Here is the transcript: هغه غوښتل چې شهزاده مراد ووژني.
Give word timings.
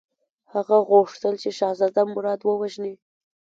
هغه 0.53 0.77
غوښتل 0.89 1.33
چې 1.43 1.49
شهزاده 1.57 2.03
مراد 2.13 2.39
ووژني. 2.43 2.93